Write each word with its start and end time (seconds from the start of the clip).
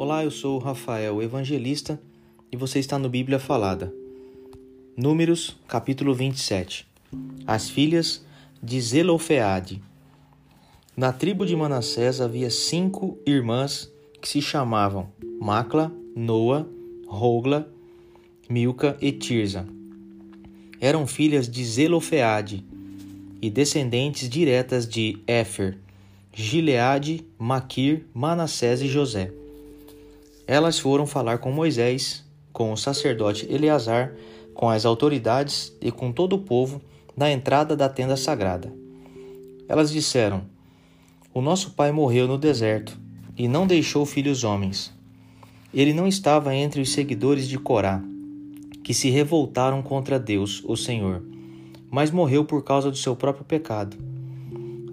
Olá, 0.00 0.22
eu 0.22 0.30
sou 0.30 0.54
o 0.54 0.62
Rafael 0.62 1.20
Evangelista 1.20 2.00
e 2.52 2.56
você 2.56 2.78
está 2.78 3.00
no 3.00 3.08
Bíblia 3.08 3.40
Falada. 3.40 3.92
Números, 4.96 5.56
capítulo 5.66 6.14
27. 6.14 6.86
As 7.44 7.68
filhas 7.68 8.24
de 8.62 8.80
Zelofeade. 8.80 9.82
Na 10.96 11.12
tribo 11.12 11.44
de 11.44 11.56
Manassés 11.56 12.20
havia 12.20 12.48
cinco 12.48 13.18
irmãs 13.26 13.92
que 14.22 14.28
se 14.28 14.40
chamavam 14.40 15.08
Macla, 15.40 15.92
Noa, 16.14 16.64
Rogla, 17.08 17.68
Milca 18.48 18.96
e 19.00 19.10
Tirza. 19.10 19.66
Eram 20.80 21.08
filhas 21.08 21.48
de 21.50 21.64
Zelofeade 21.64 22.64
e 23.42 23.50
descendentes 23.50 24.28
diretas 24.28 24.88
de 24.88 25.18
Éfer, 25.26 25.76
Gileade, 26.32 27.26
Maquir, 27.36 28.06
Manassés 28.14 28.80
e 28.80 28.86
José. 28.86 29.32
Elas 30.50 30.78
foram 30.78 31.06
falar 31.06 31.36
com 31.36 31.52
Moisés, 31.52 32.24
com 32.54 32.72
o 32.72 32.76
sacerdote 32.76 33.46
Eleazar, 33.50 34.14
com 34.54 34.70
as 34.70 34.86
autoridades 34.86 35.76
e 35.78 35.92
com 35.92 36.10
todo 36.10 36.36
o 36.36 36.38
povo 36.38 36.80
na 37.14 37.30
entrada 37.30 37.76
da 37.76 37.86
tenda 37.86 38.16
sagrada. 38.16 38.72
Elas 39.68 39.92
disseram: 39.92 40.40
O 41.34 41.42
nosso 41.42 41.72
pai 41.72 41.92
morreu 41.92 42.26
no 42.26 42.38
deserto 42.38 42.98
e 43.36 43.46
não 43.46 43.66
deixou 43.66 44.06
filhos 44.06 44.42
homens. 44.42 44.90
Ele 45.72 45.92
não 45.92 46.08
estava 46.08 46.54
entre 46.54 46.80
os 46.80 46.92
seguidores 46.92 47.46
de 47.46 47.58
Corá, 47.58 48.02
que 48.82 48.94
se 48.94 49.10
revoltaram 49.10 49.82
contra 49.82 50.18
Deus, 50.18 50.64
o 50.64 50.78
Senhor, 50.78 51.22
mas 51.90 52.10
morreu 52.10 52.42
por 52.42 52.64
causa 52.64 52.90
do 52.90 52.96
seu 52.96 53.14
próprio 53.14 53.44
pecado. 53.44 53.98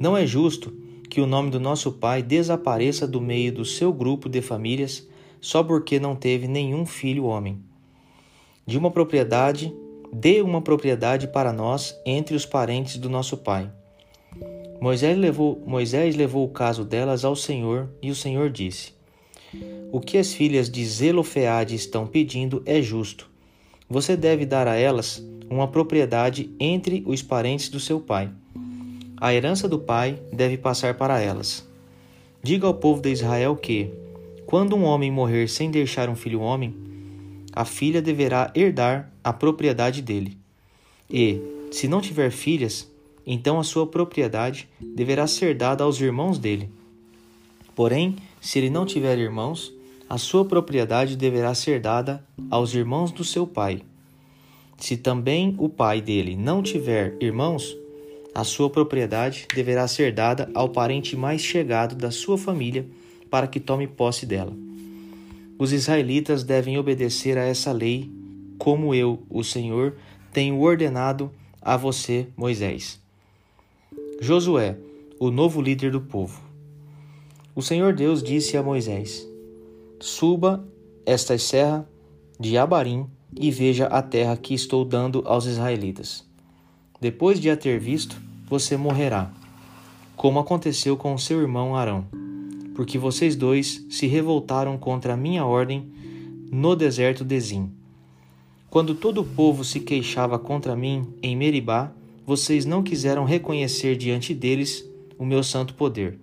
Não 0.00 0.16
é 0.16 0.26
justo 0.26 0.74
que 1.08 1.20
o 1.20 1.28
nome 1.28 1.48
do 1.48 1.60
nosso 1.60 1.92
pai 1.92 2.24
desapareça 2.24 3.06
do 3.06 3.20
meio 3.20 3.52
do 3.52 3.64
seu 3.64 3.92
grupo 3.92 4.28
de 4.28 4.42
famílias 4.42 5.06
só 5.44 5.62
porque 5.62 6.00
não 6.00 6.16
teve 6.16 6.48
nenhum 6.48 6.86
filho 6.86 7.26
homem. 7.26 7.58
De 8.66 8.78
uma 8.78 8.90
propriedade, 8.90 9.70
dê 10.10 10.40
uma 10.40 10.62
propriedade 10.62 11.28
para 11.28 11.52
nós 11.52 11.94
entre 12.06 12.34
os 12.34 12.46
parentes 12.46 12.96
do 12.96 13.10
nosso 13.10 13.36
pai. 13.36 13.70
Moisés 14.80 15.18
levou, 15.18 15.62
Moisés 15.66 16.16
levou 16.16 16.46
o 16.46 16.48
caso 16.48 16.82
delas 16.82 17.26
ao 17.26 17.36
Senhor, 17.36 17.90
e 18.00 18.10
o 18.10 18.14
Senhor 18.14 18.48
disse: 18.48 18.94
O 19.92 20.00
que 20.00 20.16
as 20.16 20.32
filhas 20.32 20.70
de 20.70 20.82
Zelofeade 20.82 21.74
estão 21.74 22.06
pedindo 22.06 22.62
é 22.64 22.80
justo. 22.80 23.30
Você 23.86 24.16
deve 24.16 24.46
dar 24.46 24.66
a 24.66 24.76
elas 24.76 25.22
uma 25.50 25.68
propriedade 25.68 26.50
entre 26.58 27.04
os 27.06 27.20
parentes 27.22 27.68
do 27.68 27.78
seu 27.78 28.00
pai. 28.00 28.30
A 29.18 29.34
herança 29.34 29.68
do 29.68 29.78
pai 29.78 30.18
deve 30.32 30.56
passar 30.56 30.94
para 30.94 31.20
elas. 31.20 31.68
Diga 32.42 32.66
ao 32.66 32.74
povo 32.74 33.02
de 33.02 33.10
Israel 33.10 33.54
que, 33.56 33.90
quando 34.54 34.76
um 34.76 34.84
homem 34.84 35.10
morrer 35.10 35.48
sem 35.48 35.68
deixar 35.68 36.08
um 36.08 36.14
filho 36.14 36.40
homem, 36.40 36.72
a 37.52 37.64
filha 37.64 38.00
deverá 38.00 38.52
herdar 38.54 39.12
a 39.24 39.32
propriedade 39.32 40.00
dele. 40.00 40.38
E, 41.10 41.40
se 41.72 41.88
não 41.88 42.00
tiver 42.00 42.30
filhas, 42.30 42.88
então 43.26 43.58
a 43.58 43.64
sua 43.64 43.84
propriedade 43.84 44.68
deverá 44.80 45.26
ser 45.26 45.56
dada 45.56 45.82
aos 45.82 46.00
irmãos 46.00 46.38
dele. 46.38 46.70
Porém, 47.74 48.14
se 48.40 48.60
ele 48.60 48.70
não 48.70 48.86
tiver 48.86 49.18
irmãos, 49.18 49.72
a 50.08 50.18
sua 50.18 50.44
propriedade 50.44 51.16
deverá 51.16 51.52
ser 51.52 51.80
dada 51.80 52.24
aos 52.48 52.76
irmãos 52.76 53.10
do 53.10 53.24
seu 53.24 53.48
pai. 53.48 53.82
Se 54.78 54.96
também 54.96 55.56
o 55.58 55.68
pai 55.68 56.00
dele 56.00 56.36
não 56.36 56.62
tiver 56.62 57.16
irmãos, 57.20 57.76
a 58.32 58.44
sua 58.44 58.70
propriedade 58.70 59.48
deverá 59.52 59.88
ser 59.88 60.12
dada 60.12 60.48
ao 60.54 60.68
parente 60.68 61.16
mais 61.16 61.40
chegado 61.40 61.96
da 61.96 62.12
sua 62.12 62.38
família 62.38 62.86
para 63.34 63.48
que 63.48 63.58
tome 63.58 63.88
posse 63.88 64.24
dela. 64.24 64.52
Os 65.58 65.72
israelitas 65.72 66.44
devem 66.44 66.78
obedecer 66.78 67.36
a 67.36 67.42
essa 67.42 67.72
lei, 67.72 68.08
como 68.58 68.94
eu, 68.94 69.24
o 69.28 69.42
Senhor, 69.42 69.96
tenho 70.32 70.60
ordenado 70.60 71.32
a 71.60 71.76
você, 71.76 72.28
Moisés. 72.36 73.00
Josué, 74.20 74.78
o 75.18 75.32
novo 75.32 75.60
líder 75.60 75.90
do 75.90 76.00
povo. 76.00 76.40
O 77.56 77.60
Senhor 77.60 77.92
Deus 77.92 78.22
disse 78.22 78.56
a 78.56 78.62
Moisés: 78.62 79.28
Suba 79.98 80.64
esta 81.04 81.36
serra 81.36 81.84
de 82.38 82.56
Abarim 82.56 83.04
e 83.36 83.50
veja 83.50 83.86
a 83.86 84.00
terra 84.00 84.36
que 84.36 84.54
estou 84.54 84.84
dando 84.84 85.24
aos 85.26 85.44
israelitas. 85.44 86.24
Depois 87.00 87.40
de 87.40 87.50
a 87.50 87.56
ter 87.56 87.80
visto, 87.80 88.16
você 88.46 88.76
morrerá, 88.76 89.32
como 90.14 90.38
aconteceu 90.38 90.96
com 90.96 91.18
seu 91.18 91.40
irmão 91.40 91.74
Arão, 91.74 92.06
porque 92.74 92.98
vocês 92.98 93.36
dois 93.36 93.86
se 93.88 94.06
revoltaram 94.06 94.76
contra 94.76 95.14
a 95.14 95.16
minha 95.16 95.46
ordem 95.46 95.88
no 96.50 96.74
deserto 96.74 97.24
de 97.24 97.38
Zim. 97.40 97.70
Quando 98.68 98.94
todo 98.94 99.20
o 99.20 99.24
povo 99.24 99.64
se 99.64 99.80
queixava 99.80 100.38
contra 100.38 100.74
mim 100.74 101.06
em 101.22 101.36
Meribá, 101.36 101.92
vocês 102.26 102.64
não 102.64 102.82
quiseram 102.82 103.24
reconhecer 103.24 103.96
diante 103.96 104.34
deles 104.34 104.84
o 105.16 105.24
meu 105.24 105.44
santo 105.44 105.74
poder. 105.74 106.18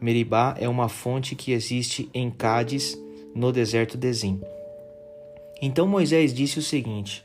Meribá 0.00 0.54
é 0.58 0.68
uma 0.68 0.88
fonte 0.88 1.34
que 1.34 1.52
existe 1.52 2.08
em 2.14 2.30
Cádiz, 2.30 2.98
no 3.34 3.52
deserto 3.52 3.98
de 3.98 4.10
Zim. 4.12 4.40
Então 5.60 5.86
Moisés 5.86 6.32
disse 6.32 6.58
o 6.58 6.62
seguinte: 6.62 7.22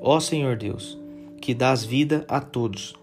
Ó 0.00 0.18
Senhor 0.18 0.56
Deus, 0.56 0.98
que 1.40 1.52
dás 1.52 1.84
vida 1.84 2.24
a 2.26 2.40
todos, 2.40 2.94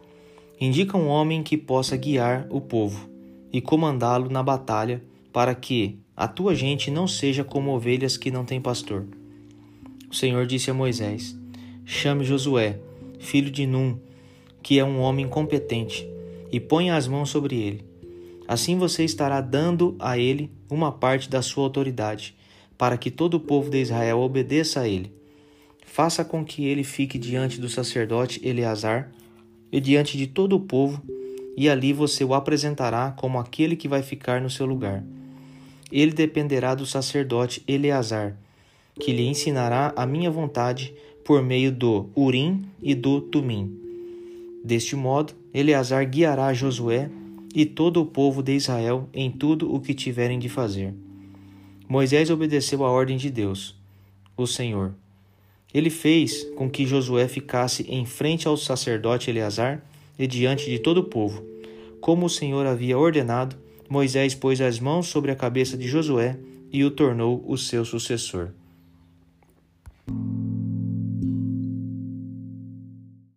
indica 0.59 0.97
um 0.97 1.07
homem 1.07 1.43
que 1.43 1.57
possa 1.57 1.95
guiar 1.95 2.47
o 2.49 2.59
povo 2.59 3.18
e 3.51 3.61
comandá-lo 3.61 4.29
na 4.29 4.43
batalha, 4.43 5.03
para 5.31 5.53
que 5.55 5.99
a 6.15 6.27
tua 6.27 6.53
gente 6.53 6.91
não 6.91 7.07
seja 7.07 7.43
como 7.43 7.71
ovelhas 7.71 8.17
que 8.17 8.31
não 8.31 8.43
têm 8.43 8.59
pastor. 8.59 9.05
O 10.09 10.15
Senhor 10.15 10.45
disse 10.45 10.69
a 10.69 10.73
Moisés: 10.73 11.37
Chame 11.85 12.25
Josué, 12.25 12.79
filho 13.19 13.49
de 13.49 13.65
Num, 13.65 13.97
que 14.61 14.79
é 14.79 14.83
um 14.83 14.99
homem 14.99 15.27
competente, 15.27 16.07
e 16.51 16.59
ponha 16.59 16.95
as 16.95 17.07
mãos 17.07 17.29
sobre 17.29 17.55
ele. 17.55 17.85
Assim 18.47 18.77
você 18.77 19.03
estará 19.03 19.39
dando 19.41 19.95
a 19.99 20.17
ele 20.17 20.51
uma 20.69 20.91
parte 20.91 21.29
da 21.29 21.41
sua 21.41 21.63
autoridade, 21.63 22.35
para 22.77 22.97
que 22.97 23.11
todo 23.11 23.35
o 23.35 23.39
povo 23.39 23.69
de 23.69 23.79
Israel 23.79 24.19
obedeça 24.19 24.81
a 24.81 24.87
ele. 24.87 25.13
Faça 25.85 26.25
com 26.25 26.43
que 26.43 26.65
ele 26.65 26.83
fique 26.83 27.17
diante 27.17 27.59
do 27.59 27.69
sacerdote 27.69 28.39
Eleazar 28.43 29.11
e 29.71 29.79
diante 29.79 30.17
de 30.17 30.27
todo 30.27 30.55
o 30.55 30.59
povo, 30.59 31.01
e 31.55 31.69
ali 31.69 31.93
você 31.93 32.23
o 32.23 32.33
apresentará 32.33 33.11
como 33.17 33.39
aquele 33.39 33.75
que 33.75 33.87
vai 33.87 34.01
ficar 34.01 34.41
no 34.41 34.49
seu 34.49 34.65
lugar. 34.65 35.03
Ele 35.91 36.11
dependerá 36.11 36.75
do 36.75 36.85
sacerdote 36.85 37.63
Eleazar, 37.67 38.37
que 38.99 39.11
lhe 39.11 39.27
ensinará 39.27 39.93
a 39.95 40.05
minha 40.05 40.29
vontade 40.29 40.93
por 41.23 41.41
meio 41.41 41.71
do 41.71 42.09
Urim 42.15 42.65
e 42.81 42.93
do 42.93 43.21
Tumim. 43.21 43.77
Deste 44.63 44.95
modo, 44.95 45.33
Eleazar 45.53 46.05
guiará 46.07 46.53
Josué 46.53 47.09
e 47.53 47.65
todo 47.65 48.01
o 48.01 48.05
povo 48.05 48.43
de 48.43 48.53
Israel 48.55 49.07
em 49.13 49.31
tudo 49.31 49.73
o 49.73 49.79
que 49.79 49.93
tiverem 49.93 50.37
de 50.37 50.49
fazer. 50.49 50.93
Moisés 51.87 52.29
obedeceu 52.29 52.85
à 52.85 52.91
ordem 52.91 53.17
de 53.17 53.31
Deus, 53.31 53.75
o 54.37 54.45
Senhor. 54.45 54.93
Ele 55.73 55.89
fez 55.89 56.43
com 56.55 56.69
que 56.69 56.85
Josué 56.85 57.27
ficasse 57.27 57.83
em 57.89 58.05
frente 58.05 58.47
ao 58.47 58.57
sacerdote 58.57 59.29
Eleazar 59.29 59.83
e 60.19 60.27
diante 60.27 60.69
de 60.69 60.77
todo 60.77 60.97
o 60.97 61.05
povo. 61.05 61.41
Como 62.01 62.25
o 62.25 62.29
Senhor 62.29 62.65
havia 62.65 62.97
ordenado, 62.97 63.55
Moisés 63.89 64.35
pôs 64.35 64.59
as 64.59 64.79
mãos 64.79 65.07
sobre 65.07 65.31
a 65.31 65.35
cabeça 65.35 65.77
de 65.77 65.87
Josué 65.87 66.37
e 66.71 66.83
o 66.83 66.91
tornou 66.91 67.43
o 67.47 67.57
seu 67.57 67.83
sucessor. 67.85 68.49